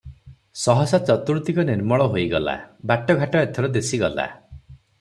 ସହସା 0.61 0.99
ଚତୁର୍ଦିଗ 1.09 1.65
ନିର୍ମଳ 1.67 2.09
ହୋଇଗଲା, 2.15 2.57
ବାଟ 2.93 3.19
ଘାଟ 3.23 3.45
ଏଥର 3.49 3.73
ଦିଶିଗଲା। 3.79 4.29